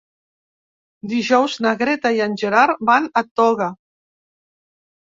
[1.11, 3.71] Dijous na Greta i en Gerard van a Toga.